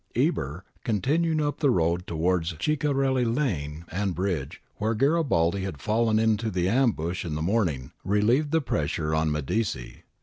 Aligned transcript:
Eber, 0.15 0.65
continuing 0.83 1.39
up 1.39 1.59
the 1.59 1.69
road 1.69 2.07
towards 2.07 2.49
the 2.49 2.55
Ciccarelh 2.57 3.23
lane 3.23 3.85
and 3.89 4.15
bridge 4.15 4.59
where 4.77 4.95
Garibaldi 4.95 5.61
had 5.61 5.79
fallen 5.79 6.17
into 6.17 6.49
the 6.49 6.67
ambush 6.67 7.23
in 7.23 7.35
the 7.35 7.41
morning, 7.43 7.91
relieved 8.03 8.49
the 8.49 8.61
pressure 8.61 9.13
on 9.13 9.31
Medici. 9.31 10.01